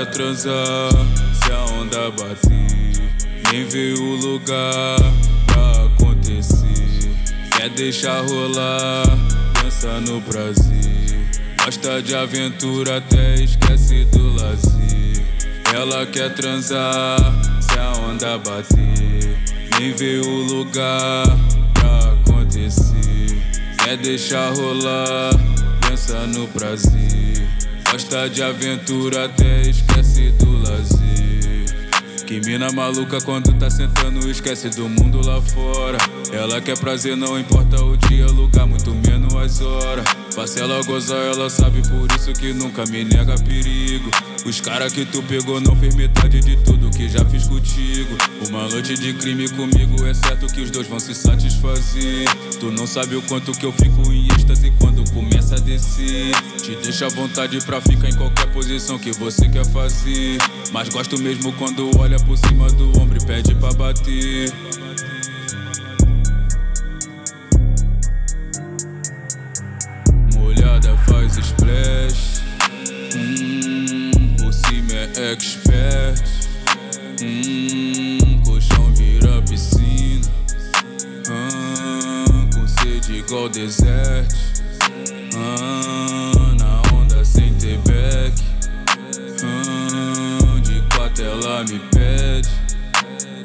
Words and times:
quer 0.00 0.06
transar, 0.06 0.90
se 1.34 1.52
a 1.52 1.64
onda 1.74 2.10
bater, 2.12 3.12
nem 3.52 3.64
vê 3.68 3.92
o 3.98 4.16
lugar 4.16 4.96
pra 5.46 5.84
acontecer. 5.84 7.10
Quer 7.54 7.68
deixar 7.70 8.22
rolar, 8.22 9.04
pensa 9.60 10.00
no 10.00 10.22
prazer. 10.22 11.28
Gosta 11.62 12.00
de 12.00 12.14
aventura, 12.14 12.96
até 12.96 13.34
esquece 13.34 14.06
do 14.06 14.32
lazer. 14.36 15.22
Ela 15.74 16.06
quer 16.06 16.32
transar, 16.34 17.18
se 17.60 17.78
a 17.78 17.92
onda 18.08 18.38
bater, 18.38 19.36
nem 19.78 19.92
vê 19.92 20.18
o 20.18 20.42
lugar 20.44 21.26
pra 21.74 22.14
acontecer. 22.14 23.38
Quer 23.84 23.98
deixar 23.98 24.50
rolar, 24.54 25.32
pensa 25.86 26.26
no 26.26 26.48
prazer. 26.48 27.59
Gosta 27.92 28.30
de 28.30 28.40
aventura, 28.40 29.24
até 29.24 29.62
esquece 29.62 30.30
do 30.38 30.58
lazer. 30.58 31.64
Que 32.24 32.40
mina 32.46 32.70
maluca 32.70 33.20
quando 33.20 33.52
tá 33.58 33.68
sentando, 33.68 34.30
esquece 34.30 34.68
do 34.68 34.88
mundo 34.88 35.20
lá 35.26 35.42
fora. 35.42 35.98
Ela 36.32 36.60
quer 36.60 36.78
prazer, 36.78 37.16
não 37.16 37.36
importa 37.36 37.82
o 37.82 37.96
dia, 37.96 38.26
lugar, 38.26 38.64
muito 38.64 38.94
menos 38.94 39.34
as 39.34 39.60
horas. 39.60 40.04
Faça 40.32 40.60
ela 40.60 40.80
gozar, 40.84 41.18
ela 41.34 41.50
sabe, 41.50 41.82
por 41.88 42.06
isso 42.16 42.32
que 42.32 42.52
nunca 42.52 42.84
me 42.86 43.02
nega 43.02 43.34
perigo. 43.42 44.08
Os 44.44 44.60
cara 44.60 44.88
que 44.90 45.04
tu 45.04 45.22
pegou 45.22 45.60
não 45.60 45.76
fez 45.76 45.94
metade 45.94 46.40
de 46.40 46.56
tudo 46.56 46.90
que 46.90 47.08
já 47.08 47.24
fiz 47.26 47.46
contigo. 47.46 48.16
Uma 48.48 48.68
noite 48.68 48.94
de 48.94 49.12
crime 49.14 49.48
comigo, 49.50 50.04
é 50.06 50.14
certo 50.14 50.46
que 50.46 50.60
os 50.62 50.70
dois 50.70 50.86
vão 50.88 50.98
se 50.98 51.14
satisfazer. 51.14 52.24
Tu 52.58 52.70
não 52.72 52.86
sabe 52.86 53.16
o 53.16 53.22
quanto 53.22 53.52
que 53.52 53.64
eu 53.64 53.72
fico 53.72 54.10
em 54.12 54.26
êxtase 54.28 54.72
quando 54.78 55.08
começa 55.12 55.56
a 55.56 55.58
descer. 55.58 56.34
Te 56.62 56.74
deixa 56.76 57.06
à 57.06 57.08
vontade 57.10 57.60
pra 57.64 57.80
ficar 57.80 58.08
em 58.08 58.16
qualquer 58.16 58.50
posição 58.52 58.98
que 58.98 59.12
você 59.12 59.48
quer 59.48 59.66
fazer. 59.66 60.38
Mas 60.72 60.88
gosto 60.88 61.18
mesmo 61.18 61.52
quando 61.52 61.90
olha 61.98 62.18
por 62.20 62.36
cima 62.38 62.66
do 62.68 62.98
ombro 62.98 63.18
e 63.22 63.26
pede 63.26 63.54
pra 63.54 63.72
bater. 63.72 64.52
Expert. 75.20 76.22
Hum, 77.22 78.40
colchão 78.44 78.94
vira 78.94 79.42
piscina. 79.42 80.26
Ah, 81.28 82.48
com 82.54 82.66
sede 82.66 83.18
igual 83.18 83.48
deserto. 83.48 84.34
Ah, 85.36 86.54
na 86.58 86.96
onda 86.96 87.24
sem 87.24 87.52
ter 87.54 87.78
back. 87.78 88.42
Ah, 89.44 90.60
de 90.60 90.82
quatro 90.94 91.24
ela 91.24 91.64
me 91.64 91.78
pede. 91.90 92.48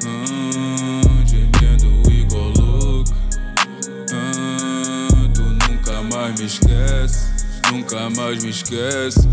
Ah, 0.06 1.24
gemendo 1.26 2.10
igual 2.10 2.52
louco. 2.56 3.14
Ah, 4.12 5.28
tu 5.34 5.42
nunca 5.42 6.02
mais 6.02 6.40
me 6.40 6.46
esquece. 6.46 7.26
Nunca 7.70 8.08
mais 8.10 8.42
me 8.42 8.50
esquece. 8.50 9.28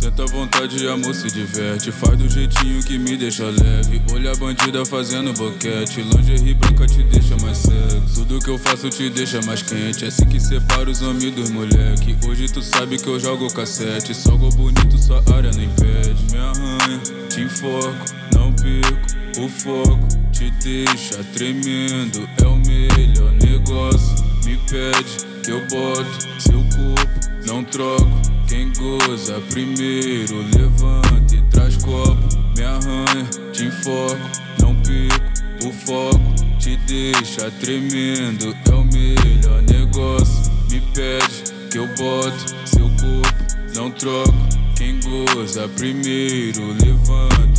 Senta 0.00 0.22
à 0.22 0.26
vontade, 0.26 0.86
amor, 0.86 1.12
se 1.12 1.26
diverte. 1.26 1.90
Faz 1.90 2.16
do 2.16 2.28
jeitinho 2.28 2.80
que 2.84 2.96
me 2.96 3.16
deixa 3.16 3.46
leve. 3.46 4.00
Olha 4.12 4.30
a 4.30 4.36
bandida 4.36 4.86
fazendo 4.86 5.32
boquete. 5.32 6.02
Lingerie 6.02 6.54
branca 6.54 6.86
te 6.86 7.02
deixa 7.02 7.36
mais 7.42 7.58
sexy. 7.58 8.14
Tudo 8.14 8.38
que 8.38 8.48
eu 8.48 8.56
faço 8.60 8.88
te 8.90 9.10
deixa 9.10 9.40
mais 9.42 9.60
quente. 9.60 10.04
É 10.04 10.08
assim 10.08 10.24
que 10.26 10.38
separa 10.38 10.88
os 10.88 11.02
homens 11.02 11.34
dos 11.34 11.50
moleque. 11.50 12.16
Hoje 12.24 12.46
tu 12.46 12.62
sabe 12.62 12.96
que 12.96 13.08
eu 13.08 13.18
jogo 13.18 13.52
cassete. 13.52 14.14
Só 14.14 14.36
gol 14.36 14.50
bonito, 14.50 14.96
sua 14.96 15.20
área 15.34 15.50
não 15.50 15.64
impede. 15.64 16.26
Me 16.30 16.38
arranha, 16.38 17.00
te 17.28 17.40
enfoco, 17.40 18.04
não 18.32 18.52
perco 18.52 19.44
o 19.44 19.48
foco. 19.48 20.06
Te 20.30 20.48
deixa 20.62 21.24
tremendo, 21.34 22.28
é 22.40 22.46
o 22.46 22.56
melhor 22.56 23.32
negócio. 23.32 24.24
Me 24.44 24.56
pede 24.58 25.27
que 25.48 25.52
eu 25.52 25.60
boto 25.60 26.28
seu 26.38 26.62
corpo, 26.76 27.46
não 27.46 27.64
troco. 27.64 28.20
Quem 28.46 28.70
goza 28.74 29.40
primeiro 29.48 30.42
levanta 30.54 31.34
e 31.34 31.40
traz 31.50 31.74
copo. 31.76 32.18
Me 32.54 32.64
arranha, 32.64 33.24
te 33.54 33.64
enfoco, 33.64 34.20
não 34.60 34.74
perco 34.82 35.66
o 35.66 35.72
foco. 35.72 36.58
Te 36.58 36.76
deixa 36.86 37.50
tremendo, 37.62 38.54
é 38.70 38.74
o 38.74 38.84
melhor 38.84 39.62
negócio. 39.62 40.52
Me 40.70 40.82
pede 40.92 41.44
que 41.70 41.78
eu 41.78 41.86
boto 41.96 42.54
seu 42.66 42.90
corpo, 42.90 43.74
não 43.74 43.90
troco. 43.90 44.34
Quem 44.76 45.00
goza 45.00 45.66
primeiro 45.68 46.74
levanta 46.74 47.57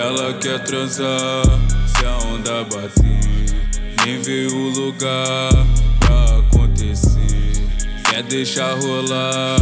Ela 0.00 0.34
quer 0.34 0.62
transar, 0.62 1.42
se 1.86 2.06
a 2.06 2.18
onda 2.28 2.64
bater, 2.64 3.66
nem 4.04 4.22
vê 4.22 4.46
o 4.46 4.68
lugar 4.70 5.50
pra 5.98 6.38
acontecer. 6.38 7.66
Quer 8.08 8.22
deixar 8.22 8.74
rolar, 8.78 9.58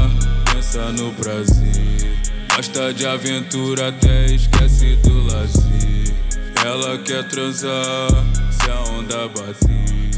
pensa 0.53 0.93
no 0.93 1.13
prazer. 1.15 2.19
Gosta 2.55 2.93
de 2.93 3.07
aventura, 3.07 3.89
até 3.89 4.27
esquece 4.27 4.97
do 4.97 5.27
lazer. 5.33 6.15
Ela 6.65 6.99
quer 6.99 7.27
transar, 7.29 8.09
se 8.51 8.71
a 8.71 8.81
onda 8.93 9.29
bater, 9.29 10.11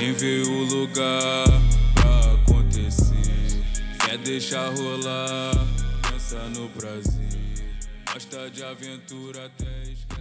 nem 0.00 0.12
vê 0.12 0.42
o 0.46 0.64
lugar 0.64 1.46
pra 1.94 2.34
acontecer. 2.34 3.60
Quer 4.04 4.18
deixar 4.18 4.68
rolar, 4.68 5.66
pensa 6.02 6.38
no 6.54 6.68
prazer. 6.68 7.39
Gosta 8.12 8.50
de 8.50 8.64
aventura 8.64 9.46
até 9.46 9.82
esquece. 9.84 10.19